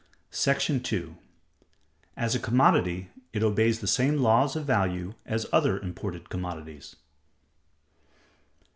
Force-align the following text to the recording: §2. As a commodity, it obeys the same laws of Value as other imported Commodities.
§2. 0.83 1.15
As 2.17 2.33
a 2.33 2.39
commodity, 2.39 3.11
it 3.33 3.43
obeys 3.43 3.81
the 3.81 3.87
same 3.87 4.17
laws 4.17 4.55
of 4.55 4.65
Value 4.65 5.13
as 5.27 5.45
other 5.53 5.77
imported 5.79 6.27
Commodities. 6.27 6.95